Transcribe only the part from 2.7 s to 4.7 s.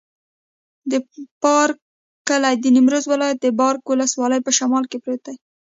نیمروز ولایت، بارک ولسوالي په